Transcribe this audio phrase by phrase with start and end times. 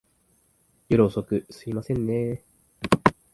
[0.89, 3.13] 夜遅く、すいませんねぇ。